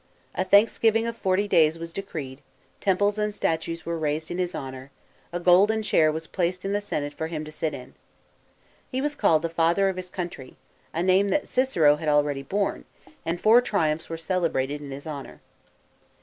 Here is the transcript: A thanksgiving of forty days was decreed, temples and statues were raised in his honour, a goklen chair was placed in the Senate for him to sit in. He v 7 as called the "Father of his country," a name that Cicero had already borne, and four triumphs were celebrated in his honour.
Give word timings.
A 0.33 0.43
thanksgiving 0.43 1.05
of 1.05 1.15
forty 1.15 1.47
days 1.47 1.77
was 1.77 1.93
decreed, 1.93 2.41
temples 2.79 3.19
and 3.19 3.31
statues 3.35 3.85
were 3.85 3.99
raised 3.99 4.31
in 4.31 4.39
his 4.39 4.55
honour, 4.55 4.89
a 5.31 5.39
goklen 5.39 5.83
chair 5.83 6.11
was 6.11 6.25
placed 6.25 6.65
in 6.65 6.73
the 6.73 6.81
Senate 6.81 7.13
for 7.13 7.27
him 7.27 7.45
to 7.45 7.51
sit 7.51 7.75
in. 7.75 7.93
He 8.89 8.97
v 8.99 9.05
7 9.05 9.05
as 9.05 9.15
called 9.15 9.41
the 9.43 9.49
"Father 9.49 9.89
of 9.89 9.97
his 9.97 10.09
country," 10.09 10.55
a 10.91 11.03
name 11.03 11.29
that 11.29 11.47
Cicero 11.47 11.97
had 11.97 12.09
already 12.09 12.41
borne, 12.41 12.85
and 13.27 13.39
four 13.39 13.61
triumphs 13.61 14.09
were 14.09 14.17
celebrated 14.17 14.81
in 14.81 14.89
his 14.89 15.05
honour. 15.05 15.39